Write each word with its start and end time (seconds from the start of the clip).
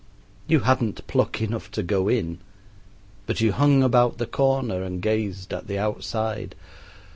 You 0.47 0.61
hadn't 0.61 1.05
pluck 1.05 1.43
enough 1.43 1.69
to 1.73 1.83
go 1.83 2.07
in, 2.07 2.39
but 3.27 3.39
you 3.39 3.51
hung 3.51 3.83
about 3.83 4.17
the 4.17 4.25
corner 4.25 4.81
and 4.81 4.99
gazed 4.99 5.53
at 5.53 5.67
the 5.67 5.77
outside. 5.77 6.55